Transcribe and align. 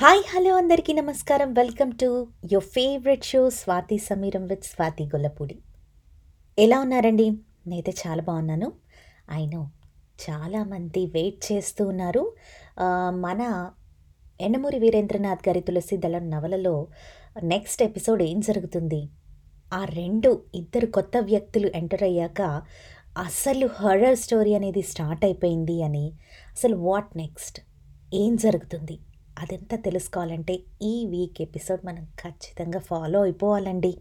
Hi 0.00 0.20
hello 0.32 0.52
అందరికీ 0.56 0.92
నమస్కారం. 0.98 1.48
Welcome 1.54 1.90
to 2.02 2.06
your 2.52 2.68
favourite 2.74 3.24
show 3.30 3.40
Swathi 3.56 3.96
Sameeram 3.98 4.44
with 4.50 4.64
Swathi 4.64 5.04
Gollapudi. 5.04 5.56
ఎలా 6.58 6.76
ఉన్నారండి? 6.84 7.26
నేనైతే 7.70 7.92
చాలా 8.00 8.22
బాగున్నాను. 8.28 8.68
అయినో 9.30 9.60
చాలామంది 10.24 11.02
వెయిట్ 11.16 11.40
చేస్తూ 11.48 11.82
ఉన్నారు. 11.86 12.22
మన 13.24 13.40
ఎండమూరి 14.46 14.80
వీరేంద్రనాథ్ 14.84 15.44
గారి 15.48 15.62
తులసి 15.68 15.98
దళం 16.04 16.24
నవలలో 16.30 16.74
నెక్స్ట్ 17.52 17.84
ఎపిసోడ్ 17.88 18.24
ఏం 18.30 18.40
జరుగుతుంది? 18.48 19.02
ఆ 19.72 19.82
రెండు 20.00 20.32
ఇద్దరు 20.62 20.90
కొత్త 20.98 21.24
వ్యక్తులు 21.30 21.70
ఎంటర్ 21.82 22.06
అయ్యాక 22.10 22.40
అసలు 23.26 23.68
హర్రర్ 23.82 24.18
స్టోరీ 24.24 24.54
అనేది 24.60 24.84
స్టార్ట్ 24.94 25.24
అయిపోయింది 25.30 25.78
అని. 25.90 26.06
అసలు 26.56 26.78
వాట్ 26.88 27.14
నెక్స్ట్ 27.22 27.60
ఏం 28.24 28.34
జరుగుతుంది? 28.46 28.98
అదంతా 29.40 29.76
తెలుసుకోవాలంటే 29.76 30.54
ఈ 30.82 31.06
వీక్ 31.06 31.42
ఎపిసోడ్ 31.42 31.86
మనం 31.86 32.04
ఖచ్చితంగా 32.22 32.80
ఫాలో 32.80 33.20
అయిపోవాలండి. 33.22 33.92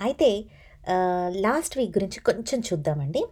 అయితే 0.00 0.30
లాస్ట్ 1.30 1.78
వీక్ 1.78 1.94
గురించి 1.98 2.20
కొంచెం 2.20 2.60
చూద్దామండి. 2.60 3.22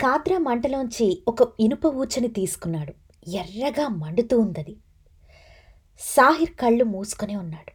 కాద్రా 0.00 0.38
మంటలోంచి 0.38 1.06
ఒక 1.28 1.48
ఇనుప 1.60 1.86
ఊచని 1.86 2.28
తీసుకున్నాడు. 2.28 2.94
ఎర్రగా 3.30 3.86
మండుతూ 4.02 4.36
ఉందది. 4.40 4.74
సాహిర్ 6.00 6.50
కళ్ళు 6.50 6.84
మూసుకొని 6.84 7.36
ఉన్నాడు. 7.36 7.72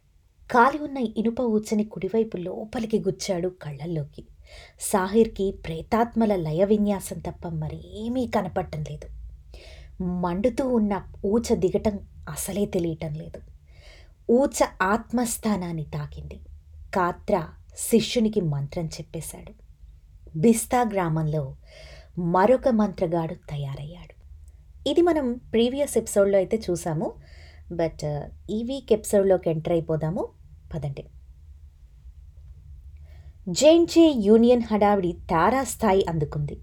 కాలి 0.53 0.79
ఉన్న 0.83 0.97
ఇనుప 0.97 1.39
ఊచని 1.55 1.83
కుడివైపు 1.83 2.37
లోపలికి 2.37 2.99
గుచ్చాడు 2.99 3.49
కళ్ళల్లోకి. 3.63 4.23
సాహిర్కి 4.91 5.47
ప్రేతాత్మల 5.65 6.35
లయ 6.35 6.63
విన్యాసం 6.65 7.19
తప్ప 7.19 7.47
మరేమీ 7.63 8.23
కనపడటం 8.35 8.81
లేదు. 8.91 9.07
మండుతూ 10.01 10.69
ఉన్న 10.69 11.03
ఊచ 11.25 11.55
దిగటం 11.55 11.99
అసలే 12.29 12.65
తెలియటం 12.65 13.13
లేదు. 13.13 13.41
ఊచ 14.31 14.65
ఆత్మస్థానాన్ని 14.81 15.83
తాకింది. 15.83 16.39
కాత్ర 16.95 17.47
శిష్యునికి 17.77 18.41
మంత్రం 18.41 18.85
చెప్పేశాడు. 18.85 19.53
బిస్తా 20.37 20.81
గ్రామంలో 20.81 21.55
మరొక 22.19 22.67
మంత్రగాడు 22.67 23.33
తయారయ్యాడు. 23.33 24.21
ఇది 24.89 25.01
మనం 25.01 25.33
ప్రీవియస్ 25.33 25.97
ఎపిసోడ్లో 25.97 26.37
అయితే 26.37 26.61
చూసాము. 26.69 27.13
బట్ 27.71 28.21
ఈ 28.49 28.63
వీక్ 28.63 28.93
ఎపిసోడ్లోకి 28.93 29.49
ఎంటర్ 29.49 29.73
అయిపోదాము. 29.73 30.27
పదండి. 30.73 31.05
జేఎన్జే 33.49 34.13
యూనియన్ 34.17 34.63
హడావిడి 34.63 35.13
తారాస్థాయి 35.13 36.05
అందుకుంది. 36.09 36.61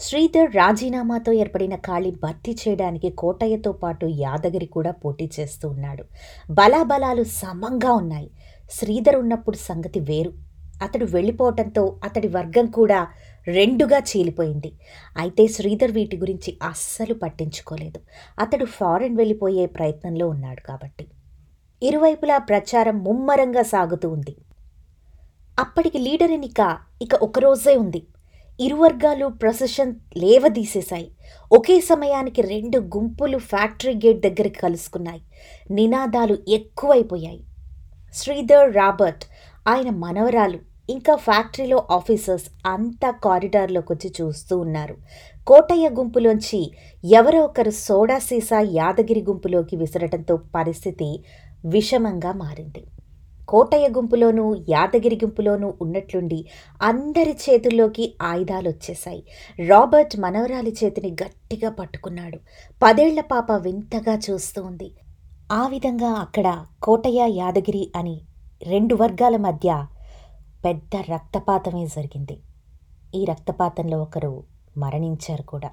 శ్రీధర్ 0.00 0.56
రాజీనామాతో 0.56 1.32
ఏర్పడిన 1.32 1.74
ఖాళీ 1.76 2.10
భర్తీ 2.10 2.56
చేయడానికి 2.62 3.08
కోటయ్యతో 3.10 3.72
పాటు 3.72 4.06
యాదగిరి 4.06 4.66
కూడా 4.66 4.90
పోటీ 4.90 5.30
చేస్తూ 5.40 5.68
ఉన్నాడు. 5.68 6.04
బలాబలాలు 6.50 7.24
సమంగా 7.24 7.92
ఉన్నాయి. 7.92 8.30
శ్రీధర్ 8.70 9.16
ఉన్నప్పుడు 9.16 9.56
సంగతి 9.56 10.00
వేరు. 10.00 10.32
అతడు 10.82 11.04
వెళ్ళిపోవటంతో 11.04 12.00
అతడి 12.04 12.28
వర్గం 12.28 12.66
కూడా 12.66 13.08
రెండుగా 13.46 13.98
చీలిపోయింది. 13.98 14.72
అయితే 15.16 15.46
శ్రీధర్ 15.46 15.92
వీటి 15.92 16.16
గురించి 16.16 16.58
అస్సలు 16.62 17.14
పట్టించుకోలేదు. 17.14 18.00
అతడు 18.38 18.64
ఫారెన్ 18.64 19.16
వెళ్ళిపోయే 19.16 19.66
ప్రయత్నంలో 19.66 20.28
ఉన్నాడు 20.28 20.60
కాబట్టి. 20.60 21.06
ఇరువైపులా 21.82 22.38
ప్రచారం 22.38 22.98
ముమ్మరంగా 23.04 23.62
సాగుతూ 23.62 24.08
ఉంది. 24.08 24.36
అప్పటికి 25.58 25.98
లీడర్ 25.98 26.30
ఎన్నిక 26.30 26.78
ఇక 27.02 27.14
ఒకరోజే 27.14 27.76
ఉంది. 27.76 28.02
ఇరు 28.60 28.76
వర్గాలు 28.76 29.26
ప్రొసెషన్ 29.26 29.94
లేవదీసేశాయి. 30.16 31.10
ఒకే 31.52 31.80
సమయానికి 31.80 32.42
రెండు 32.42 32.78
గుంపులు 32.78 33.38
ఫ్యాక్టరీ 33.38 33.94
గేట్ 33.94 34.20
దగ్గరికి 34.20 34.60
కలుసుకున్నాయి. 34.60 35.22
నినాదాలు 35.70 36.38
ఎక్కువైపోయాయి. 36.48 37.44
శ్రీధర్ 38.14 38.74
రాబర్ట్ 38.74 39.24
ఆయన 39.68 39.90
మనవరాలు 39.90 40.58
ఇంకా 40.90 41.16
ఫ్యాక్టరీలో 41.16 41.84
ఆఫీసర్స్ 41.90 42.46
అంతా 42.66 43.10
కారిడార్లోకి 43.10 43.92
వచ్చి 43.92 44.12
చూస్తూ 44.20 44.58
ఉన్నారు. 44.58 44.96
కోటయ్య 45.46 45.88
గుంపులోంచి 45.88 46.72
ఎవరో 47.04 47.40
ఒకరు 47.40 47.70
సోడా 47.70 48.18
సీసా 48.18 48.60
యాదగిరి 48.60 49.22
గుంపులోకి 49.22 49.76
విసరటంతో 49.76 50.36
పరిస్థితి 50.36 51.24
విషమంగా 51.64 52.32
మారింది. 52.32 52.84
కోటయ్య 53.50 53.88
గుంపులోనూ 53.88 54.44
యాదగిరి 54.68 55.16
గుంపులోనూ 55.16 55.74
ఉన్నట్లుండి 55.80 56.46
అందరి 56.82 57.30
చేతుల్లోకి 57.30 58.14
ఆయుధాలు 58.22 58.68
వచ్చేశాయి 58.68 59.22
రాబర్ట్ 59.66 60.14
మనవరాలి 60.20 60.76
చేతిని 60.84 61.10
గట్టిగా 61.22 61.70
పట్టుకున్నాడు. 61.70 62.38
పదేళ్ళ 62.82 63.20
పాప 63.20 63.52
వింతగా 63.52 64.18
చూస్తూ 64.30 64.62
ఉంది. 64.62 64.90
ఆ 65.52 65.66
విధంగా 65.66 66.10
అక్కడ 66.10 66.64
కోటయ్య 66.82 67.26
యాదగిరి 67.28 67.92
అని 67.96 68.20
రెండు 68.62 68.94
వర్గాల 68.94 69.36
మధ్య 69.36 69.86
పెద్ద 70.64 70.96
రక్తపాతమే 70.96 71.86
జరిగింది. 71.86 72.36
ఈ 73.14 73.24
రక్తపాతంలో 73.24 74.02
ఒకరు 74.02 74.42
మరణించారు 74.76 75.42
కూడా. 75.42 75.70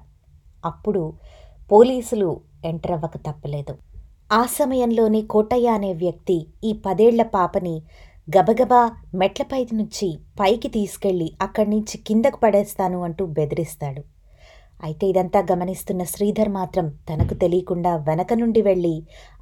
అప్పుడు 0.64 1.12
పోలీసులు 1.72 2.40
ఎంటర్ 2.64 2.92
అవ్వక 2.92 3.16
తప్పలేదు. 3.16 3.74
ఆ 4.30 4.40
సమయంలోనే 4.46 5.20
కోటయ్య 5.22 5.68
అనే 5.68 5.90
వ్యక్తి 5.92 6.36
ఈ 6.64 6.70
పదేళ్ళ 6.84 7.22
పాపని 7.34 7.76
గబగబా 8.28 8.80
మెట్లపై 9.14 9.60
నుంచి 9.72 10.08
పైకి 10.38 10.68
తీసుకెళ్ళి 10.68 11.28
అక్కడి 11.40 11.70
నుంచి 11.70 11.96
కిందకు 11.98 12.38
పడేస్తాను 12.42 12.98
అంటూ 13.02 13.26
బెదిరిస్తాడు. 13.26 14.02
అయితే 14.82 15.04
ఇదంతా 15.08 15.40
గమనిస్తున్న 15.50 16.02
శ్రీధర్ 16.04 16.48
మాత్రం 16.48 16.88
తనకు 17.08 17.34
తెలియకుండా 17.34 17.92
వెనక 18.08 18.32
నుండి 18.32 18.62
వెళ్ళి 18.62 18.94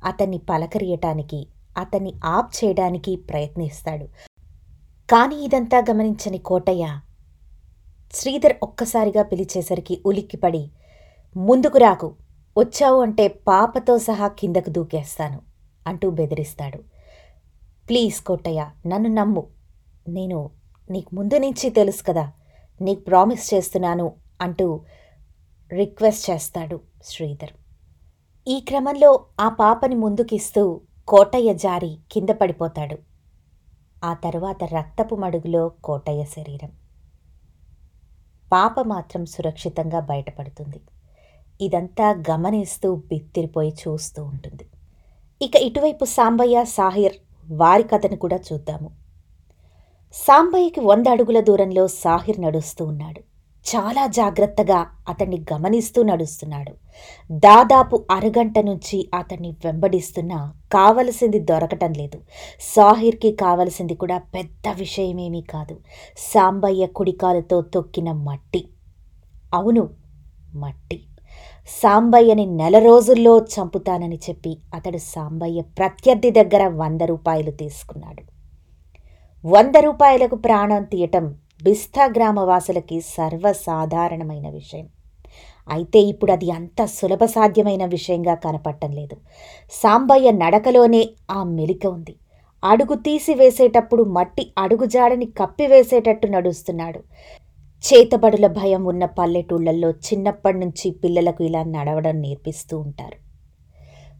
అతన్ని 0.04 0.38
పలకరియటానికి 0.50 1.40
అతన్ని 1.76 2.12
ఆప్ 2.34 2.52
చేయడానికి 2.58 3.14
ప్రయత్నిస్తాడు. 3.30 4.06
కానీ 5.08 5.36
ఇదంతా 5.46 5.80
గమనించని 5.90 6.38
కోటయ్య 6.50 6.86
శ్రీధర్ 8.14 8.56
ఒక్కసారిగా 8.62 9.22
పిలిచేసరికి 9.22 9.96
ఉలిక్కిపడి 10.06 10.64
ముందుకు 11.36 11.78
రాకు 11.78 12.08
వచ్చావు 12.58 13.02
అంటే 13.02 13.28
పాపతో 13.28 13.98
సహా 13.98 14.28
కిందకు 14.28 14.70
దూకేస్తాను 14.70 15.42
అంటూ 15.86 16.10
బెదిరిస్తాడు. 16.10 16.78
ప్లీజ్ 17.88 18.20
కోటయ్య 18.20 18.70
నన్ను 18.86 19.08
నమ్ము. 19.08 19.46
నేను 20.08 20.50
నీకు 20.90 21.14
ముందు 21.14 21.38
నుంచి 21.38 21.70
తెలుసు 21.70 22.02
కదా 22.02 22.32
నీకు 22.80 23.00
ప్రామిస్ 23.00 23.54
చేస్తున్నాను 23.54 24.12
అంటూ 24.40 24.84
రిక్వెస్ట్ 25.72 26.30
చేస్తాడు 26.30 26.80
శ్రీధర్. 27.04 27.50
ఈ 28.48 28.60
క్రమంలో 28.60 29.24
ఆ 29.40 29.48
పాపని 29.48 29.94
ముందుకిస్తూ 29.94 30.80
కోటయ్య 31.08 31.54
జారి 31.54 31.98
కింద 32.12 32.28
పడిపోతాడు. 32.28 32.98
ఆ 34.04 34.14
తర్వాత 34.14 34.64
రక్తపు 34.64 35.14
మడుగులో 35.14 35.68
కోటయ్య 35.68 36.24
శరీరం. 36.24 36.72
పాప 38.52 38.80
మాత్రం 38.80 39.26
సురక్షితంగా 39.26 40.00
బయటపడుతుంది. 40.00 40.80
ఇదంతా 41.60 42.22
గమనిస్తూ 42.30 42.96
బిత్తిరిపోయి 42.96 43.70
చూస్తూ 43.70 44.24
ఉంటుంది. 44.24 44.66
ఇక 45.42 45.56
ఇటువైపు 45.56 46.04
సాంబయ్య 46.04 46.64
సాహిర్ 46.64 47.12
వారి 47.50 47.82
కథను 47.82 48.16
కూడా 48.16 48.38
చూద్దాము. 48.52 48.90
సాంబయ్యకి 50.12 50.80
వంద 50.80 51.06
అడుగుల 51.06 51.40
దూరంలో 51.40 51.88
సాహిర్ 51.88 52.40
నడుస్తూ 52.40 52.84
ఉన్నాడు. 52.84 53.20
చాలా 53.66 54.06
జాగ్రత్తగా 54.06 54.86
అతన్ని 55.08 55.44
గమనిస్తూ 55.52 56.02
నడుస్తున్నాడు. 56.02 56.72
దాదాపు 57.30 58.04
అరగంట 58.10 58.58
నుంచి 58.58 59.10
అతన్ని 59.14 59.56
వెంబడిస్తున్నా 59.64 60.54
కావలసింది 60.72 61.38
దొరకటం 61.38 61.92
లేదు. 61.92 62.20
సాహిర్కి 62.60 63.32
కావలసింది 63.32 63.94
కూడా 63.94 64.18
పెద్ద 64.18 64.68
విషయమేమీ 64.68 65.42
కాదు. 65.42 65.76
సాంబయ్య 66.18 66.86
కుడికాలతో 66.86 67.60
తొక్కిన 67.60 68.12
మట్టి. 68.12 68.68
అవును 69.54 69.90
మట్టి. 70.54 71.02
సాంబయ్యని 71.68 72.46
నెల 72.46 72.78
రోజుల్లో 72.78 73.38
చంపుతానని 73.38 74.16
చెప్పి 74.16 74.56
అతడు 74.74 74.96
సాంబయ్య 74.96 75.62
ప్రత్యర్థి 75.62 76.30
దగ్గర 76.30 76.66
వంద 76.66 77.00
రూపాయలు 77.00 77.50
తీసుకున్నాడు. 77.50 78.22
వంద 79.44 79.76
రూపాయలకు 79.76 80.36
ప్రాణం 80.36 80.82
తీయటం 80.82 81.34
బిస్తా 81.62 82.04
గ్రామవాసులకి 82.04 83.00
సర్వసాధారణమైన 83.00 84.50
విషయం. 84.50 84.88
అయితే 85.68 85.98
ఇప్పుడు 85.98 86.32
అది 86.32 86.50
అంత 86.50 86.84
సులభ 86.84 87.24
సాధ్యమైన 87.24 87.84
విషయంగా 87.84 88.34
కనపడటం 88.34 88.92
లేదు. 88.92 89.16
సాంబయ్య 89.70 90.30
నడకలోనే 90.30 91.08
ఆ 91.30 91.42
మెలిక 91.42 91.86
ఉంది. 91.86 92.16
అడుగు 92.64 92.94
తీసి 92.94 93.34
వేసేటప్పుడు 93.34 94.02
మట్టి 94.02 94.52
అడుగుజాడని 94.58 95.26
కప్పివేసేటట్టు 95.26 96.26
నడుస్తున్నాడు. 96.26 97.00
చేతబడుల 97.86 98.46
భయం 98.46 98.84
ఉన్న 98.84 99.04
పల్లెటూళ్ళల్లో 99.04 99.90
చిన్నప్పటి 99.90 100.58
నుంచి 100.58 100.90
పిల్లలకు 100.90 101.44
ఇలా 101.44 101.62
నడవడం 101.62 102.20
నేర్పిస్తూ 102.20 102.78
ఉంటారు. 102.78 103.16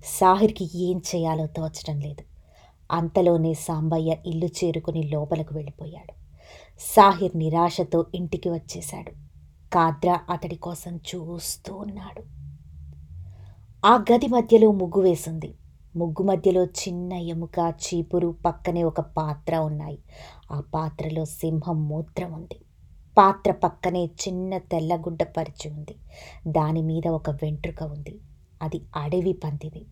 సాహిర్కి 0.04 0.70
ఏం 0.74 1.02
చేయాలో 1.14 1.46
తోచడం 1.46 2.00
లేదు. 2.00 2.22
అంతలోనే 2.92 3.54
సాంబయ్య 3.54 4.16
ఇల్లు 4.26 4.46
చేరుకుని 4.46 5.02
లోపలకు 5.02 5.54
వెళ్ళిపోయాడు. 5.54 6.12
సాహిర్ 6.80 7.38
నిరాశతో 7.38 8.06
ఇంటికి 8.14 8.48
వచ్చేశాడు. 8.48 9.10
కాద్రా 9.74 10.20
అతడి 10.30 10.56
కోసం 10.56 10.96
చూస్తూ 10.96 11.74
ఉన్నాడు. 11.74 12.22
ఆ 13.86 14.04
గది 14.12 14.26
మధ్యలో 14.26 14.72
ముగ్గు 14.72 15.02
వేసింది. 15.02 15.54
ముగ్గు 15.96 16.22
మధ్యలో 16.22 16.64
చిన్న 16.64 17.12
ఎముక 17.12 17.74
చీపురు 17.84 18.36
పక్కనే 18.46 18.84
ఒక 18.84 19.00
పాత్ర 19.00 19.56
ఉన్నాయి. 19.56 19.98
ఆ 20.52 20.62
పాత్రలో 20.74 21.24
సింహం 21.24 21.88
మూత్రం 21.88 22.32
ఉంది. 22.32 22.60
పాత్ర 23.18 23.52
పక్కనే 23.52 24.04
చిన్న 24.04 24.58
తెల్లగుడ్డ 24.58 25.22
పరిచి 25.22 25.70
ఉంది. 25.70 25.94
దాని 26.46 26.82
మీద 26.82 27.08
ఒక 27.08 27.30
వెంట్రుక 27.30 27.82
ఉంది. 27.82 28.18
అది 28.62 28.80
అడవి 28.96 29.32
పందిది. 29.32 29.86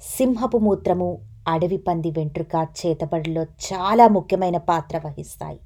సింహపు 0.00 0.58
మూత్రము 0.58 1.18
అడవి 1.48 1.76
పంది 1.76 2.10
వెంట్రుక 2.10 2.68
చేతబడిలో 2.86 3.42
చాలా 3.42 4.08
ముఖ్యమైన 4.08 4.56
పాత్ర 4.56 5.00
వహిస్తాయి. 5.04 5.60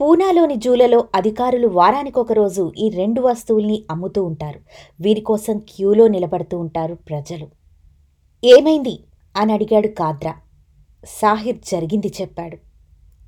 పూనాలోని 0.00 0.56
జూలలో 0.56 1.04
అధికారులు 1.14 1.68
వారానికొకరోజు 1.68 2.72
ఈ 2.78 2.88
రెండు 2.88 3.20
వస్తువుల్ని 3.20 3.84
అమ్ముతూ 3.90 4.24
ఉంటారు. 4.24 4.60
వీరి 5.00 5.20
కోసం 5.20 5.58
క్యూలో 5.58 6.08
నిలబడుతూ 6.08 6.58
ఉంటారు 6.58 6.94
ప్రజలు. 6.94 7.48
ఏమైంది? 8.44 9.04
అని 9.36 9.52
అడిగాడు 9.52 9.88
కాద్రా. 9.88 10.34
సాహిర్ 11.04 11.56
జరిగింది 11.56 12.12
చెప్పాడు. 12.20 12.56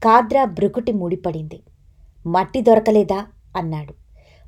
కాద్రా 0.04 0.44
బ్రుకుటి 0.44 0.92
ముడిపడింది. 0.92 1.62
మట్టి 2.26 2.60
దొరకలేదా? 2.60 3.26
అన్నాడు. 3.56 3.94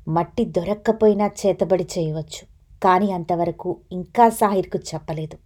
మట్టి 0.09 0.45
దొరక్కపోయినా 0.45 1.27
చేతబడి 1.27 1.87
చేయవచ్చు 1.99 2.47
కానీ 2.83 3.11
అంతవరకు 3.11 3.77
ఇంకా 3.91 4.29
సాహిర్కు 4.29 4.79
చెప్పలేదు. 4.79 5.37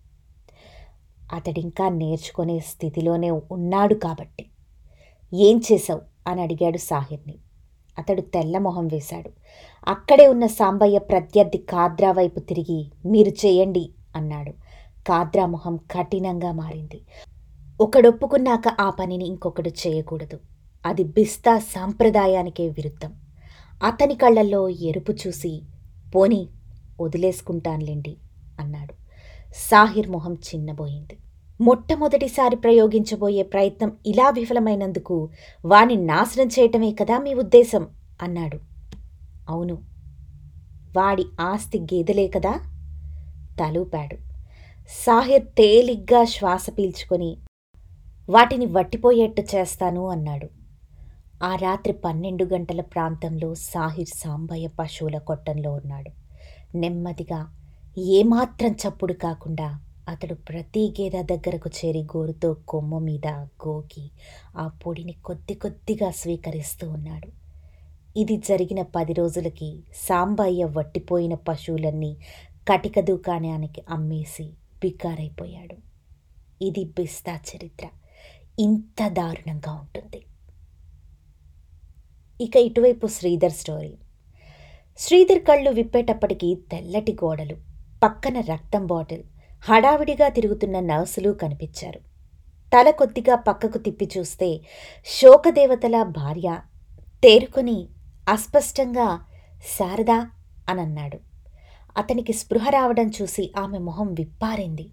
అతడింకా 1.34 1.90
నేర్చుకునే 1.90 2.60
స్థితిలోనే 2.60 3.32
ఉన్నాడు 3.32 3.94
కాబట్టి. 3.94 4.46
ఏం 5.34 5.62
చేశావు? 5.72 6.02
అని 6.28 6.42
అడిగాడు 6.42 6.78
సాహిర్ని. 6.78 7.36
అతడు 8.00 8.22
తెల్లమొహం 8.22 8.88
వేశాడు. 8.88 9.32
అక్కడే 9.88 10.28
ఉన్న 10.28 10.46
సాంబయ్య 10.46 11.00
ప్రత్యర్థి 11.00 11.58
కాద్రా 11.58 12.12
వైపు 12.12 12.40
తిరిగి 12.40 12.92
మీరు 13.06 13.30
చేయండి 13.30 13.90
అన్నాడు. 14.16 14.52
కాద్రా 15.08 15.46
మొహం 15.46 15.80
కఠినంగా 15.92 16.52
మారింది. 16.52 17.02
ఒకడొప్పుకున్నాక 17.82 18.68
ఆ 18.80 18.90
పనిని 18.90 19.26
ఇంకొకడు 19.26 19.70
చేయకూడదు. 19.70 20.40
అది 20.86 21.04
బిస్తా 21.04 21.60
సాంప్రదాయానికే 21.60 22.70
విరుద్ధం. 22.70 23.14
అతని 23.84 24.16
కళ్ళల్లో 24.16 24.70
ఎరుపు 24.70 25.12
చూసి 25.12 25.62
పోని 26.16 26.48
వదిలేసుకుంటానులేండి 27.02 28.18
అన్నాడు. 28.60 28.94
సాహిర్ 29.56 30.10
మొహం 30.10 30.34
చిన్నబోయింది. 30.34 31.18
మొట్టమొదటిసారి 31.62 32.56
ప్రయోగించబోయే 32.56 33.44
ప్రయత్నం 33.44 33.92
ఇలా 34.06 34.30
విఫలమైనందుకు 34.30 35.30
వాణ్ణి 35.66 35.96
నాశనం 35.96 36.48
చేయటమే 36.48 36.92
కదా 36.92 37.18
మీ 37.18 37.34
ఉద్దేశం? 37.34 37.88
అన్నాడు. 38.22 38.60
అవును. 39.50 39.74
వాడి 40.98 41.26
ఆస్తి 41.42 41.80
గేదెలే 41.80 42.28
కదా? 42.28 42.52
తలూపాడు. 43.60 44.16
సాహిర్ 44.90 45.46
తేలిగ్గా 45.46 46.26
శ్వాస 46.26 46.68
పీల్చుకొని 46.78 47.38
వాటిని 48.30 48.66
వట్టిపోయేట్టు 48.66 49.42
చేస్తాను 49.42 50.08
అన్నాడు. 50.08 50.63
ఆ 51.42 51.56
రాత్రి 51.56 51.94
పన్నెండు 51.94 52.46
గంటల 52.46 52.82
ప్రాంతంలో 52.82 53.56
సాహిర్ 53.56 54.08
సాంబయ్య 54.08 54.68
పశువుల 54.68 55.18
కొట్టంలో 55.18 55.72
ఉన్నాడు. 55.74 56.12
నెమ్మదిగా 56.78 57.48
ఏమాత్రం 57.98 58.72
చప్పుడు 58.72 59.14
కాకుండా 59.14 59.80
అతడు 60.10 60.34
ప్రతి 60.34 60.94
గేదె 61.02 61.24
దగ్గరకు 61.24 61.70
చేరి 61.70 62.04
గోరుతో 62.04 62.54
కొమ్ము 62.54 63.00
మీద 63.00 63.28
గోకి 63.28 64.12
ఆ 64.58 64.68
పొడిని 64.68 65.14
కొద్ది 65.14 65.54
కొద్దిగా 65.54 66.12
స్వీకరిస్తూ 66.12 66.90
ఉన్నాడు. 66.90 67.28
ఇది 68.18 68.38
జరిగిన 68.38 68.82
పది 68.82 69.14
రోజులకి 69.14 69.84
సాంబయ్య 69.96 70.64
వట్టిపోయిన 70.64 71.34
పశువులన్నీ 71.34 72.18
కటిక 72.68 73.00
దుకాణానికి 73.00 73.82
అమ్మేసి 73.90 74.54
బిక్కారైపోయాడు 74.82 75.78
ఇది 76.62 76.84
బిస్తా 76.84 77.36
చరిత్ర. 77.36 77.88
ఇంత 78.60 79.08
దారుణంగా 79.08 79.74
ఉంటుంది. 79.74 80.26
ఇక 82.44 82.56
ఇటువైపు 82.56 83.08
శ్రీధర్ 83.08 83.52
స్టోరీ. 83.52 83.94
శ్రీధర్ 84.98 85.40
కళ్ళు 85.40 85.72
విప్పేటప్పటికీ 85.72 86.56
తెల్లటి 86.72 87.14
గోడలు 87.14 87.56
పక్కన 88.04 88.40
రక్తం 88.40 88.86
బాటిల్ 88.86 89.24
హడావిడిగా 89.64 90.28
తిరుగుతున్న 90.28 90.80
నర్సులు 90.80 91.32
కనిపించారు. 91.32 92.00
తల 92.74 92.90
కొద్దిగా 92.90 93.36
పక్కకు 93.36 93.78
తిప్పి 93.78 94.10
చూస్తే 94.18 94.62
శోకదేవతల 95.06 96.04
భార్య 96.04 96.60
తేరుకొని 97.24 97.88
అస్పష్టంగా 98.30 99.08
శారదా 99.78 100.30
అనన్నాడు. 100.70 101.20
అతనికి 101.98 102.34
స్పృహ 102.34 102.70
రావడం 102.70 103.12
చూసి 103.22 103.54
ఆమె 103.58 103.78
మొహం 103.78 104.14
విప్పారింది. 104.14 104.90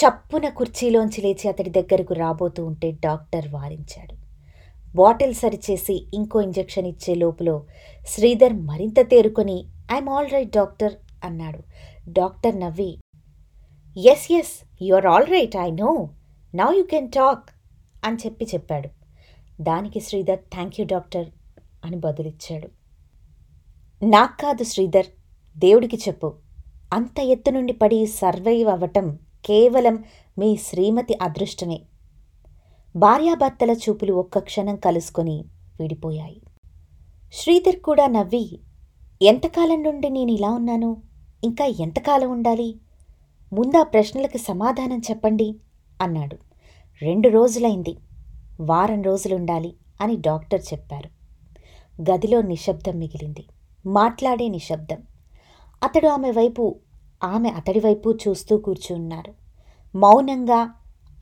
చప్పున 0.00 0.48
కుర్చీలోంచి 0.48 1.22
లేచి 1.22 1.48
అతడి 1.48 1.70
దగ్గరకు 1.70 2.14
రాబోతూ 2.14 2.64
ఉంటే 2.64 2.90
డాక్టర్ 2.90 3.48
వారించాడు. 3.48 4.21
బాటిల్ 4.94 5.34
సరిచేసి 5.34 6.06
ఇంకో 6.14 6.40
ఇంజెక్షన్ 6.40 6.86
ఇచ్చే 6.86 7.14
లోపులో 7.14 7.64
శ్రీధర్ 8.06 8.52
మరింత 8.52 9.00
తేరుకొని 9.00 9.66
ఐఎమ్ 9.92 10.08
ఆల్ 10.08 10.30
రైట్ 10.30 10.50
డాక్టర్ 10.50 10.92
అన్నాడు. 11.24 11.60
డాక్టర్ 12.08 12.60
నవ్వి 12.60 12.98
yes 13.96 14.32
yes 14.32 14.54
are 14.94 15.06
all 15.06 15.26
right 15.26 15.56
I 15.56 15.70
know 15.70 16.08
now 16.54 16.72
you 16.72 16.82
can 16.82 17.08
talk 17.08 17.50
అని 18.04 18.16
చెప్పి 18.16 18.44
చెప్పాడు. 18.44 18.88
దానికి 19.60 20.00
శ్రీధర్ 20.00 20.38
థ్యాంక్ 20.38 20.80
యూ 20.80 20.86
డాక్టర్ 20.86 21.26
అని 21.84 21.96
బదులిచ్చాడు. 21.96 22.68
నాకు 24.04 24.42
కాదు 24.42 24.64
శ్రీధర్ 24.64 25.06
దేవుడికి 25.58 25.96
చెప్పు. 25.96 26.34
అంత 26.92 27.20
ఎత్తు 27.20 27.50
నుండి 27.50 27.72
పడి 27.72 28.06
సర్వైవ్ 28.06 28.68
అవ్వటం 28.68 29.18
కేవలం 29.44 30.04
మీ 30.38 30.56
శ్రీమతి 30.56 31.14
అదృష్టమే. 31.22 31.80
భార్యాభర్తల 32.96 33.70
చూపులు 33.70 34.12
ఒక్క 34.12 34.38
క్షణం 34.38 34.76
కలుసుకొని 34.76 35.44
విడిపోయాయి. 35.80 36.42
శ్రీధర్ 37.32 37.76
కూడా 37.76 38.06
నవ్వి 38.06 38.60
ఎంతకాలం 39.22 39.82
నుండి 39.82 40.08
నేను 40.08 40.30
ఇలా 40.30 40.50
ఉన్నాను? 40.50 41.02
ఇంకా 41.44 41.64
ఎంతకాలం 41.64 42.30
ఉండాలి? 42.30 42.80
ముందా 43.52 43.82
ప్రశ్నలకు 43.82 44.36
సమాధానం 44.36 44.98
చెప్పండి 44.98 45.56
అన్నాడు. 46.02 46.36
రెండు 47.02 47.28
రోజులైంది. 47.28 47.96
వారం 48.60 49.02
రోజులుండాలి 49.02 49.76
అని 50.00 50.16
డాక్టర్ 50.16 50.62
చెప్పారు. 50.72 51.10
గదిలో 52.10 52.42
నిశ్శబ్దం 52.42 52.98
మిగిలింది. 52.98 53.46
మాట్లాడే 53.86 54.48
నిశ్శబ్దం. 54.48 55.02
అతడు 55.82 56.06
ఆమె 56.06 56.30
వైపు 56.30 56.80
ఆమె 57.24 57.48
అతడి 57.48 57.80
వైపు 57.80 58.18
చూస్తూ 58.28 58.58
కూర్చున్నారు. 58.58 59.34
మౌనంగా 59.98 60.70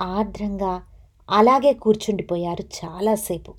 ఆర్ద్రంగా 0.02 0.82
అలాగే 1.30 1.72
కూర్చుండిపోయారు 1.72 2.64
చాలాసేపు. 2.84 3.54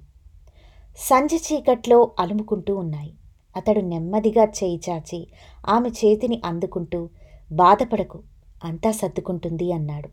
సంజ 0.98 1.34
చీకట్లో 1.34 2.12
అలుముకుంటూ 2.20 2.76
ఉన్నాయి. 2.76 3.14
అతడు 3.56 3.80
నెమ్మదిగా 3.80 4.44
చేయి 4.44 4.82
చాచి 4.90 5.28
ఆమె 5.70 5.90
చేతిని 5.90 6.42
అందుకుంటూ 6.46 7.10
బాధపడకు 7.52 8.24
అంతా 8.64 8.92
సర్దుకుంటుంది 8.92 9.72
అన్నాడు. 9.72 10.10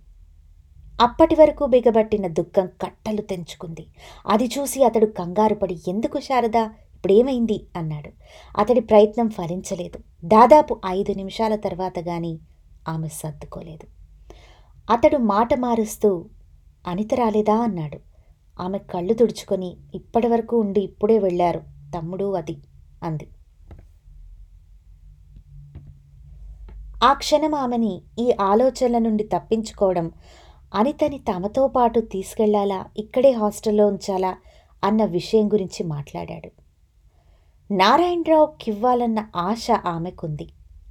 అప్పటి 1.03 1.35
వరకు 1.35 1.67
బిగబట్టిన 1.67 2.27
దుఃఖం 2.27 2.67
కట్టలు 2.67 3.21
తెంచుకుంది. 3.21 3.87
అది 4.27 4.45
చూసి 4.45 4.85
అతడు 4.85 5.07
కంగారుపడి 5.07 5.81
ఎందుకు 5.89 6.21
శారదా 6.21 6.71
ఇప్పుడేమైంది? 6.95 7.67
అన్నాడు. 7.77 8.11
అతడి 8.59 8.81
ప్రయత్నం 8.81 9.29
ఫలించలేదు. 9.29 9.99
దాదాపు 10.25 10.81
ఐదు 10.87 11.13
నిమిషాల 11.13 11.57
తర్వాత 11.57 11.99
గాని 11.99 12.39
ఆమె 12.89 13.09
సర్దుకోలేదు. 13.09 13.87
అతడు 14.93 15.17
మాట 15.17 15.55
మారుస్తూ 15.55 16.25
అనిత 16.89 17.15
రాలేదా 17.15 17.57
అన్నాడు. 17.61 17.99
ఆమె 18.63 18.79
కళ్ళు 18.79 19.15
తుడుచుకొని 19.15 19.77
ఇప్పటి 19.95 20.29
వరకు 20.29 20.61
ఉండి 20.61 20.81
ఇప్పుడే 20.81 21.19
వెళ్ళారు 21.19 21.61
తమ్ముడు 21.95 22.35
అది 22.35 22.57
అంది. 23.03 23.27
ఆ 27.05 27.13
క్షణం 27.13 27.55
ఆమెని 27.55 28.03
ఈ 28.19 28.33
ఆలోచనల 28.41 28.99
నుండి 28.99 29.25
తప్పించుకోవడం 29.25 30.13
అనితని 30.75 31.19
తమతో 31.19 31.69
పాటు 31.69 32.01
తీసుకెళ్ళాలా 32.01 32.85
ఇక్కడే 32.97 33.31
హాస్టల్లో 33.33 33.87
ఉంచాలా 33.87 34.37
అన్న 34.85 35.05
విషయం 35.05 35.47
గురించి 35.53 35.83
మాట్లాడాడు. 35.85 36.51
నారాయణరావుకివ్వాలన్న 37.71 39.27
ఆశ 39.37 39.67
ఆమెకుంది. 39.87 40.49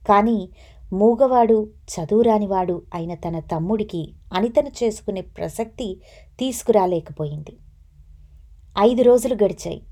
కానీ 0.10 0.50
మూగవాడు 0.94 1.70
చదువురానివాడు 1.89 2.82
అయిన 2.94 3.13
తన 3.13 3.39
తమ్ముడికి 3.39 4.13
అనితను 4.34 4.72
చేసుకునే 4.84 5.22
ప్రసక్తి 5.22 6.01
తీసుకురాలేకపోయింది. 6.39 7.58
ఐదు 8.79 9.01
రోజులు 9.01 9.34
గడిచాయి. 9.44 9.84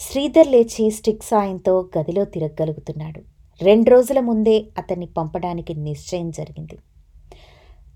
శ్రీధర్ 0.00 0.48
లేచి 0.48 0.90
స్టిక్ 0.90 1.24
సాయంతో 1.24 1.88
గదిలో 1.98 2.24
తిరగగలుగుతున్నాడు. 2.24 3.22
రెండు 3.62 3.90
రోజుల 3.90 4.20
ముందే 4.20 4.68
అతన్ని 4.78 5.06
పంపడానికి 5.06 5.74
నిశ్చయం 5.74 6.30
జరిగింది. 6.30 6.78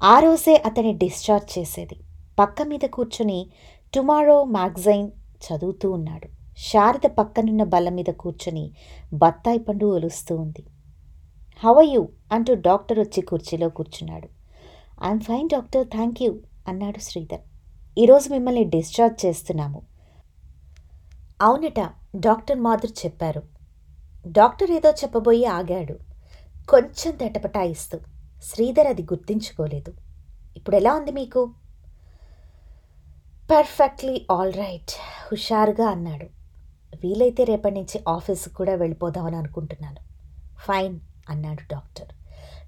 ఆ 0.03 0.19
రోజే 0.19 0.63
అతన్ని 0.67 0.93
డిశ్చార్జ్ 0.93 1.59
చేసేది. 1.59 1.97
పక్క 2.39 2.63
మీద 2.63 2.81
కూర్చుని 2.81 3.47
టుమారో 3.95 4.45
మ్యాగజైన్ 4.45 5.11
చదువుతూ 5.47 5.91
ఉన్నాడు. 5.91 6.29
శారద 6.59 7.07
పక్కనున్న 7.07 7.65
బల్ల 7.65 7.89
మీద 7.89 8.05
కూర్చుని 8.05 8.71
బత్తాయి 9.13 9.59
పండు 9.59 9.87
ఒలుస్తూ 9.87 10.37
ఉంది. 10.37 10.65
హౌ 11.65 11.83
యూ 11.83 12.09
అంటూ 12.33 12.55
డాక్టర్ 12.55 12.99
వచ్చి 12.99 13.21
కుర్చీలో 13.21 13.69
కూర్చున్నాడు. 13.69 14.29
I'm 15.05 15.21
fine 15.21 15.49
doctor. 15.49 15.87
Thank 15.87 16.23
you 16.23 16.39
అన్నాడు 16.69 16.99
శ్రీధర్. 16.99 17.41
ఈరోజు 17.99 18.31
మిమ్మల్ని 18.31 18.65
డిశ్చార్జ్ 18.65 19.27
చేస్తున్నాము. 19.27 19.83
అవునట 21.43 21.81
డాక్టర్ 22.17 22.59
మాధుర్ 22.59 23.07
చెప్పారు. 23.07 23.43
డాక్టర్ 24.27 24.71
ఏదో 24.71 24.91
చెప్పబోయి 24.91 25.45
ఆగాడు. 25.45 25.93
కొంచెం 26.69 27.17
తటపటాయిస్తూ. 27.17 27.99
శ్రీధర్ 28.43 28.87
అది 28.87 29.03
గుర్తించుకోలేదు. 29.03 29.93
ఇప్పుడు 30.57 30.77
ఎలా 30.77 30.95
ఉంది 30.95 31.13
మీకు? 31.13 31.51
పర్ఫెక్ట్లీ 33.51 34.27
ఆల్ 34.31 34.53
రైట్ 34.53 34.91
హుషారుగా 35.31 35.89
అన్నాడు. 35.89 36.25
వీలైతే 36.97 37.45
రేపటి 37.45 37.75
నుంచి 37.75 38.01
ఆఫీస్కి 38.09 38.55
కూడా 38.55 38.75
వెళ్ళిపోదామని 38.75 39.37
అనుకుంటున్నాను. 39.37 39.97
ఫైన్ 40.59 41.01
అన్నాడు 41.31 41.63
డాక్టర్. 41.73 42.09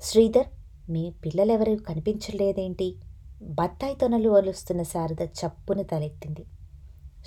శ్రీధర్ 0.03 0.47
మీ 0.91 1.11
పిల్లలెవరూ 1.25 1.77
కనిపించలేదేంటి? 1.77 2.97
బత్తాయి 3.43 3.95
తొనలు 3.95 4.31
ఒలుస్తున్న 4.31 4.83
శారద 4.83 5.23
చప్పున 5.23 5.83
తలెత్తింది. 5.83 6.45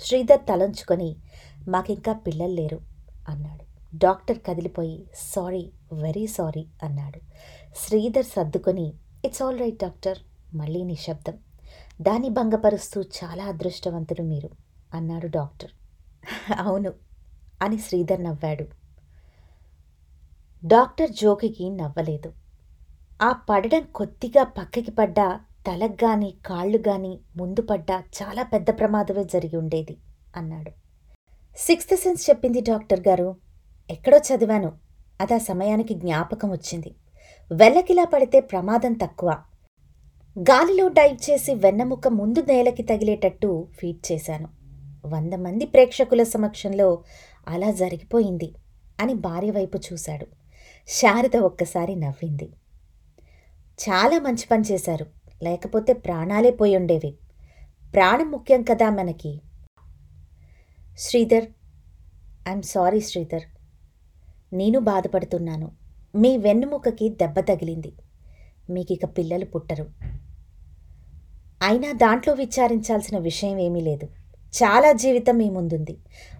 శ్రీధర్ 0.00 0.40
తలంచుకొని 0.48 1.16
మాకింకా 1.68 2.12
పిల్లలు 2.12 2.52
లేరు 2.52 2.80
అన్నాడు. 3.28 3.64
డాక్టర్ 3.96 4.38
కదిలిపోయి 4.46 5.06
సారీ 5.14 5.72
వెరీ 5.92 6.26
సారీ 6.26 6.66
అన్నాడు. 6.82 7.20
శ్రీధర్ 7.76 8.24
సర్దుకొని 8.24 8.92
ఇట్స్ 9.24 9.42
ఆల్ 9.42 9.60
రైట్ 9.60 9.76
డాక్టర్ 9.76 10.18
మళ్ళీ 10.54 10.84
నిశ్శబ్దం 10.84 11.36
దాన్ని 12.00 12.28
భంగపరుస్తూ 12.28 13.02
చాలా 13.02 13.44
అదృష్టవంతులు 13.44 14.22
మీరు 14.22 14.50
అన్నాడు 14.94 15.26
డాక్టర్. 15.26 15.70
అవును 16.58 16.92
అని 17.62 17.78
శ్రీధర్ 17.78 18.24
నవ్వాడు. 18.24 18.75
డాక్టర్ 20.64 21.10
జోకికి 21.10 21.70
నవ్వలేదు. 21.70 22.32
ఆ 23.22 23.32
పడడం 23.32 23.82
కొద్దిగా 23.94 24.44
పక్కకి 24.44 24.90
పడ్డా 24.90 25.40
తలకు 25.66 26.04
గాని 26.04 26.34
కాళ్ళు 26.46 26.78
ముందు 27.36 27.62
పడ్డా 27.62 28.02
చాలా 28.22 28.42
పెద్ద 28.42 28.70
ప్రమాదమే 28.70 29.24
జరిగి 29.24 29.56
ఉండేది 29.56 29.96
అన్నాడు. 30.36 30.70
సిక్స్త్ 31.56 31.96
సెన్స్ 31.96 32.30
చెప్పింది 32.30 32.60
డాక్టర్ 32.60 33.00
గారు 33.08 33.36
ఎక్కడో 33.90 34.18
చదివాను. 34.18 34.72
అది 35.20 35.34
ఆ 35.34 35.38
సమయానికి 35.38 35.94
జ్ఞాపకం 35.94 36.50
వచ్చింది. 36.50 36.94
వెల్లకిలా 37.52 38.04
పడితే 38.04 38.40
ప్రమాదం 38.40 38.92
తక్కువ. 38.92 39.36
గాలిలో 40.38 40.88
డైవ్ 40.88 41.30
చేసి 41.30 41.54
వెన్నముక్క 41.54 42.08
ముందు 42.08 42.42
నేలకి 42.42 42.82
తగిలేటట్టు 42.82 43.68
ఫీట్ 43.78 44.12
చేశాను. 44.12 44.48
వంద 45.06 45.32
మంది 45.32 45.66
ప్రేక్షకుల 45.66 46.22
సమక్షంలో 46.22 47.02
అలా 47.48 47.70
జరిగిపోయింది 47.70 48.54
అని 49.00 49.14
భార్య 49.14 49.50
వైపు 49.50 49.78
చూశాడు. 49.92 50.26
శారద 50.88 51.36
ఒక్కసారి 51.36 51.94
నవ్వింది. 51.94 52.48
చాలా 53.82 54.18
మంచి 54.18 54.46
పని 54.50 54.62
చేశారు. 54.62 55.06
లేకపోతే 55.42 55.92
ప్రాణాలే 55.92 56.50
పోయి 56.50 56.76
ఉండేవి 56.76 57.18
ప్రాణం 57.94 58.30
ముఖ్యం 58.30 58.62
కదా 58.62 58.90
మనకి. 58.90 59.40
Sridhar 60.98 61.44
I'm 62.48 62.62
sorry 62.62 63.00
Sridhar. 63.00 63.42
నేను 64.52 64.78
బాధపడుతున్నాను. 64.78 65.72
మీ 66.14 66.36
వెన్నుముకకి 66.36 67.08
దెబ్బ 67.08 67.40
తగిలింది. 67.40 67.92
మీకిక 68.70 69.04
పిల్లలు 69.04 69.44
పుట్టరు. 69.44 69.86
అయినా 71.62 71.92
దాంట్లో 71.92 72.34
విచారించాల్సిన 72.34 73.18
విషయం 73.18 73.58
ఏమీ 73.58 73.80
లేదు. 73.80 74.06
చాలా 74.62 74.92
జీవితం 74.92 75.36
మీ 75.36 75.50
ముందుంది. 75.50 75.98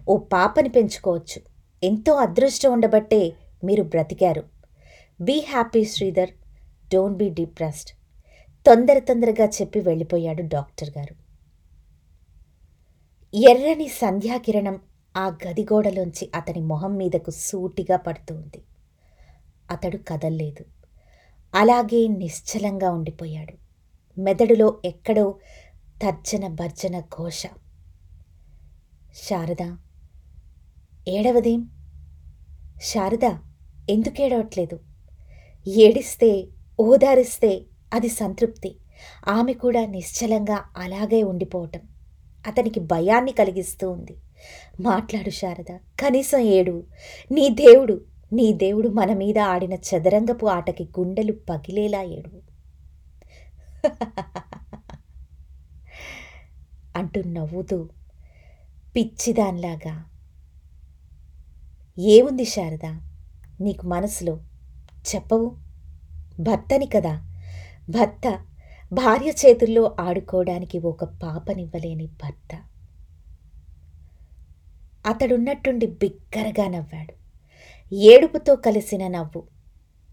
ఓ 0.09 0.17
పాపని 0.17 0.69
పెంచుకోవచ్చు. 0.69 1.41
ఎంతో 1.83 2.13
అదృష్టం 2.13 2.73
ఉండబట్టే 2.73 3.33
మీరు 3.63 3.83
బ్రతికారు. 3.83 4.43
Be 5.21 5.45
happy 5.49 5.85
Sridhar. 5.85 6.29
Don't 6.93 7.17
be 7.17 7.29
depressed. 7.29 7.91
తొందర 8.65 8.99
తొందరగా 8.99 9.47
చెప్పి 9.47 9.79
వెళ్ళిపోయాడు 9.79 10.41
డాక్టర్ 10.41 10.89
గారు. 10.97 11.27
ఎర్రని 13.37 13.87
సంధ్యాకిరణం 13.87 14.79
ఆ 15.17 15.37
గదిగోడలోంచి 15.47 16.31
అతని 16.35 16.59
మొహం 16.59 16.97
మీదకు 16.97 17.31
సూటిగా 17.31 17.97
పడుతుంది. 17.97 18.63
అతడు 19.71 19.97
కదల్లేదు. 19.97 20.65
అలాగే 21.55 22.07
నిశ్చలంగా 22.07 22.91
ఉండిపోయాడు. 22.91 23.53
మెదడులో 24.19 24.81
ఎక్కడో 24.85 25.35
తర్జన 26.01 26.47
భర్జన 26.47 26.99
ఘోష. 26.99 27.47
శారద 29.13 29.75
ఏడవదేం? 31.07 31.76
శారద 32.81 33.33
ఎందుకేడవట్లేదు 33.89 34.79
ఏడిస్తే 35.67 36.47
ఓదారిస్తే 36.79 37.61
అది 37.93 38.07
సంతృప్తి. 38.07 38.77
ఆమె 39.27 39.53
కూడా 39.53 39.85
నిశ్చలంగా 39.85 40.63
అలాగే 40.77 41.23
ఉండిపోవటం. 41.23 41.79
అతనికి 42.47 42.79
భయాన్ని 42.79 43.31
కలిగిస్తూ 43.31 43.91
ఉంది. 43.91 44.15
మాట్లాడు 44.79 45.29
శారద 45.29 45.77
కనీసం 45.99 46.39
ఏడు. 46.39 46.83
నీ 47.31 47.49
దేవుడు 47.49 48.01
నీ 48.33 48.53
దేవుడు 48.53 48.89
మన 48.89 49.13
మీద 49.13 49.39
ఆడిన 49.39 49.73
చదరంగపు 49.73 50.45
ఆటకి 50.45 50.83
గుండెలు 50.83 51.31
పగిలేలా 51.31 52.01
ఏడు. 52.01 52.29
అంటూ 56.95 57.21
నవ్వుతూ 57.21 57.89
పిచ్చిదాన్లాగా 58.95 60.05
ఏముంది 61.99 62.45
శారద? 62.45 62.85
నీకు 63.61 63.87
మనసులో 63.87 64.39
చెప్పవు? 65.15 65.57
భర్తని 66.39 66.85
కదా. 66.85 67.23
భర్త 67.89 68.45
భార్య 68.93 69.29
చేతుల్లో 69.29 69.95
ఆడుకోవడానికి 69.99 70.79
ఒక 70.79 71.03
పాపనివ్వలేని 71.03 72.05
భర్త. 72.05 72.63
అతడున్నట్టుండి 75.05 75.87
బిగ్గరగా 75.87 76.67
నవ్వాడు. 76.67 77.13
ఏడుపుతో 77.95 78.55
కలిసిన 78.55 79.07
నవ్వు 79.07 79.43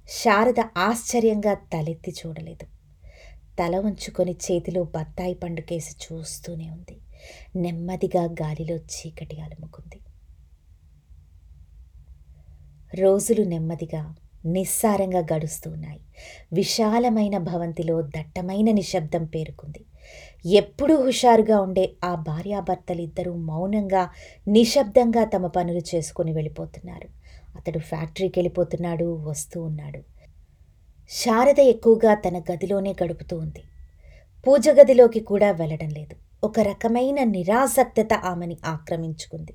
శారద 0.08 0.60
ఆశ్చర్యంగా 0.78 1.54
తలెత్తి 1.54 2.10
చూడలేదు. 2.10 2.66
తల 3.58 3.76
ఉంచుకొని 3.76 4.32
చేతిలో 4.32 4.84
బత్తాయి 4.84 5.34
పండుకేసి 5.34 5.96
చూస్తూనే 6.04 6.70
ఉంది. 6.70 7.00
నెమ్మదిగా 7.56 8.24
గాలిలో 8.24 8.76
చీకటి 8.76 9.40
అలుముకుంది. 9.40 10.00
రోజులు 12.94 13.44
నెమ్మదిగా 13.44 14.14
నిస్సారంగా 14.46 15.18
గడుస్తూ 15.18 15.70
ఉన్నాయి 15.70 16.00
విశాలమైన 16.52 17.38
భవంతిలో 17.38 18.02
దట్టమైన 18.02 18.70
నిశ్శబ్దం 18.70 19.24
పేరుకుంది. 19.24 19.84
ఎప్పుడూ 20.46 21.02
హుషారుగా 21.02 21.60
ఉండే 21.60 21.90
ఆ 22.04 22.14
భార్యాభర్తలిద్దరూ 22.14 23.34
మౌనంగా 23.34 24.10
నిశ్శబ్దంగా 24.48 25.24
తమ 25.24 25.46
పనులు 25.46 25.80
చేసుకుని 25.94 26.32
వెళ్ళిపోతున్నారు. 26.32 27.08
అతడు 27.56 27.78
ఫ్యాక్టరీకి 27.78 28.40
వెళ్ళిపోతున్నాడు 28.40 29.22
వస్తూ 29.22 29.62
ఉన్నాడు. 29.62 29.98
శారద 31.10 31.60
ఎక్కువగా 31.60 32.14
తన 32.14 32.38
గదిలోనే 32.38 32.94
గడుపుతూ 33.04 33.38
ఉంది. 33.38 33.62
పూజ 34.46 34.68
గదిలోకి 34.68 35.20
కూడా 35.20 35.50
వెళ్ళడం 35.50 35.88
లేదు. 35.88 36.16
ఒక 36.44 36.60
రకమైన 36.60 37.24
నిరాసక్తత 37.24 38.12
ఆమెని 38.14 38.56
ఆక్రమించుకుంది. 38.64 39.52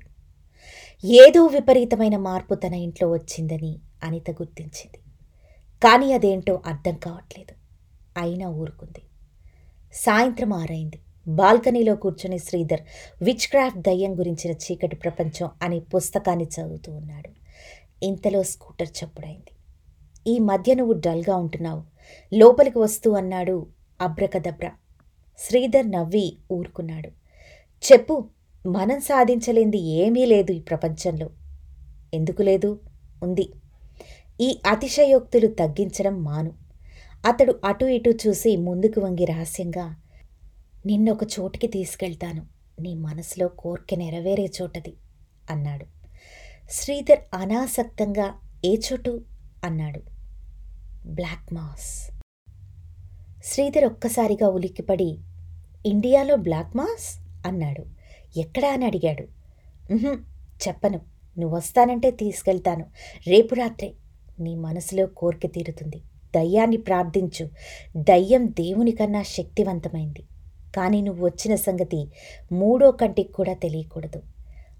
ఏదో 1.04 1.46
విపరీతమైన 1.46 2.16
మార్పు 2.16 2.54
తన 2.54 2.74
ఇంట్లో 2.74 3.12
వచ్చిందని 3.12 3.78
అనిత 4.04 4.30
గుర్తించింది. 4.30 4.98
కానీ 5.82 6.12
అదేంటో 6.12 6.60
అర్థం 6.66 6.94
కావట్లేదు. 6.94 7.54
అయినా 8.20 8.48
ఊరుకుంది. 8.48 9.02
సాయంత్రం 9.92 10.52
ఆరైంది. 10.52 10.98
బాల్కనీలో 11.28 11.96
కూర్చుని 11.96 12.38
శ్రీధర్ 12.38 12.80
విచ్ 13.22 13.48
క్రాఫ్ట్ 13.48 13.78
దయ్యం 13.78 14.18
గురించిన 14.18 14.54
చీకటి 14.54 14.96
ప్రపంచం 14.96 15.50
అనే 15.62 15.78
పుస్తకాన్ని 15.78 16.44
చదువుతూ 16.44 16.92
ఉన్నాడు. 16.92 17.30
ఇంతలో 18.02 18.42
స్కూటర్ 18.42 18.88
చప్పుడైంది. 19.04 19.52
ఈ 20.26 20.38
మధ్య 20.38 20.74
నువ్వు 20.74 20.92
డల్గా 20.92 21.36
ఉంటున్నావు. 21.36 21.82
లోపలికి 22.34 22.78
వస్తూ 22.78 23.12
అన్నాడు 23.12 23.66
అబ్రకదబ్ర. 24.00 24.70
శ్రీధర్ 25.38 25.90
నవ్వి 25.90 26.36
ఊరుకున్నాడు. 26.52 27.08
చెప్పు 27.92 28.24
మనం 28.66 29.00
సాధించలేంది 29.00 29.78
ఏమీ 29.78 30.26
లేదు 30.26 30.52
ఈ 30.52 30.60
ప్రపంచంలో. 30.60 31.30
ఎందుకు 32.14 32.42
లేదు? 32.42 32.80
ఉంది. 33.22 33.52
ఈ 34.40 34.60
అతిశయోక్తులు 34.66 35.46
తగ్గించడం 35.46 36.22
మాను. 36.22 36.52
అతడు 37.26 37.60
అటు 37.64 37.84
ఇటు 37.84 38.10
చూసి 38.10 38.56
ముందుకు 38.56 39.00
వంగి 39.00 39.24
రహస్యంగా 39.24 39.96
నిన్నొక 40.86 41.24
చోటుకి 41.24 41.66
తీసుకెళ్తాను. 41.66 42.46
నీ 42.80 42.94
మనసులో 42.94 43.48
కోర్కె 43.48 43.96
నెరవేరే 43.96 44.50
చోటది 44.62 44.94
అన్నాడు. 45.50 45.86
శ్రీధర్ 46.70 47.18
అనాసక్తంగా 47.34 48.34
ఏ 48.64 48.76
చోటు? 48.76 49.20
అన్నాడు. 49.64 50.00
Black 51.06 51.54
mass. 51.54 52.10
శ్రీధర్ 53.44 53.84
ఒక్కసారిగా 53.84 54.48
ఉలిక్కిపడి 54.48 55.18
ఇండియాలో 55.86 56.36
బ్లాక్ 56.36 56.76
మాస్? 56.76 57.20
అన్నాడు. 57.48 57.99
ఎక్కడా 58.36 58.72
అని 58.72 58.84
అడిగాడు. 58.84 59.22
చెప్పను. 60.68 61.00
నువ్వు 61.38 61.56
వస్తానంటే 61.56 62.10
తీసుకెళ్తాను. 62.10 62.86
రేపు 63.26 63.54
రాత్రే 63.54 63.94
నీ 64.40 64.54
మనసులో 64.54 65.06
కోరిక 65.06 65.54
తీరుతుంది. 65.54 66.02
దయ్యాన్ని 66.36 66.76
ప్రార్థించు. 66.76 67.50
దయ్యం 67.96 68.48
దేవుని 68.50 68.90
కన్నా 68.90 69.22
శక్తివంతమైంది. 69.22 70.22
కానీ 70.76 71.00
నువ్వు 71.00 71.24
వచ్చిన 71.24 71.54
సంగతి 71.54 72.08
మూడో 72.52 72.90
కంటికి 72.90 73.32
కూడా 73.32 73.54
తెలియకూడదు. 73.54 74.22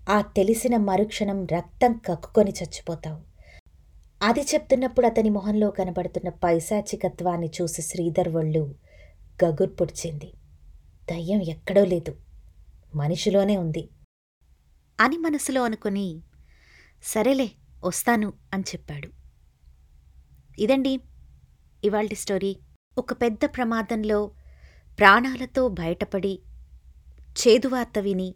ఆ 0.09 0.21
తెలిసిన 0.21 0.77
మరుక్షణం 0.77 1.47
రక్తం 1.53 2.01
కక్కుకొని 2.09 2.51
చచ్చిపోతావు. 2.51 3.21
అది 4.23 4.41
చెప్తున్నప్పుడు 4.41 5.07
అతని 5.07 5.31
మొహంలో 5.31 5.71
కనబడుతున్న 5.71 6.29
పైశాచికత్వాన్ని 6.29 7.51
చూసి 7.63 7.83
శ్రీధర్ 7.83 8.29
ఒళ్ళు 8.29 8.75
గగుర్పొడిచింది. 9.45 10.33
దయ్యం 11.11 11.43
ఎక్కడో 11.43 11.85
లేదు. 11.85 12.15
మనిషిలోనే 12.95 13.57
ఉంది. 13.57 13.89
అని 15.01 15.19
మనసులో 15.19 15.65
అనుకుని 15.65 16.23
సరేలే 17.03 17.51
వస్తాను 17.85 18.33
అని 18.55 18.63
చెప్పాడు. 18.63 19.09
ఇదండి 20.59 21.01
ఇవాల్టి 21.85 22.15
స్టోరీ. 22.15 22.57
ఒక 22.99 23.13
పెద్ద 23.13 23.39
ప్రమాదంలో 23.45 24.31
ప్రాణాలతో 24.99 25.69
బయటపడి 25.69 26.39
చేదువార్త 27.31 27.99
విని 27.99 28.35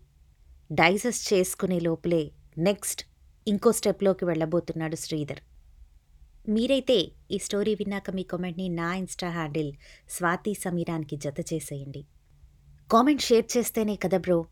డైజెస్ట్ 0.73 1.35
చేసుకునే 1.35 1.81
లోపలే 1.81 2.31
నెక్స్ట్ 2.59 3.05
ఇంకో 3.49 3.73
స్టెప్లోకి 3.73 4.25
వెళ్ళబోతున్నాడు 4.25 4.97
శ్రీధర్. 4.97 5.41
మీరైతే 6.49 7.13
ఈ 7.31 7.39
స్టోరీ 7.39 7.75
విన్నాక 7.75 8.11
మీ 8.11 8.23
కామెంట్ని 8.23 8.69
నా 8.69 8.95
ఇన్స్టా 8.95 9.31
హ్యాండిల్ 9.31 9.73
స్వాతి 10.11 10.55
సమీరానికి 10.55 11.17
జత 11.17 11.41
చేసేయండి. 11.53 12.07
కామెంట్ 12.93 13.23
షేర్ 13.23 13.57
చేస్తేనే 13.57 13.97
కదా 13.97 14.19
బ్రో. 14.19 14.47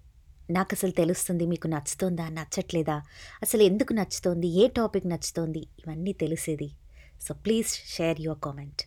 నాకు 0.51 0.69
అసలు 0.73 0.91
తెలుస్తుంది 0.91 1.47
మీకు 1.47 1.67
నచ్చుతోందా 1.67 2.29
నచ్చట్లేదా 2.29 3.03
అసలు 3.43 3.63
ఎందుకు 3.63 3.93
నచ్చుతోంది 3.93 4.47
ఏ 4.49 4.69
టాపిక్ 4.69 5.07
నచ్చుతోంది 5.07 5.59
ఇవన్నీ 5.59 6.13
తెలిసేది. 6.13 6.71
So 7.23 7.35
please 7.35 7.69
share 7.69 8.21
your 8.21 8.39
comment. 8.41 8.83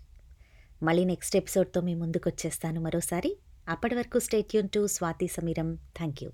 మళ్ళీ 0.84 1.06
నెక్స్ట్ 1.06 1.36
ఎపిసోడ్తో 1.36 1.82
మీ 1.82 1.96
ముందుకు 1.96 2.30
వచ్చేస్తాను 2.30 2.82
మరోసారి. 2.82 3.38
అప్పటి 3.70 3.96
వరకు 3.96 4.20
stay tuned 4.20 4.70
to 4.70 4.88
Swathi 4.88 5.28
Sameeram. 5.28 5.76
Thank 5.76 6.24
you. 6.24 6.32